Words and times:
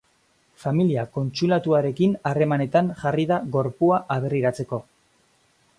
Familia 0.61 1.03
kontsulatuarekin 1.17 2.15
harremanetan 2.31 2.91
jarri 3.03 3.27
da 3.33 3.39
gorpua 3.57 4.01
aberriratzeko. 4.19 4.83